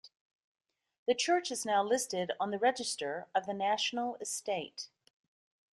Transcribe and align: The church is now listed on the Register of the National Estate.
The 1.07 1.13
church 1.13 1.51
is 1.51 1.63
now 1.63 1.83
listed 1.83 2.31
on 2.39 2.49
the 2.49 2.57
Register 2.57 3.27
of 3.35 3.45
the 3.45 3.53
National 3.53 4.15
Estate. 4.15 4.87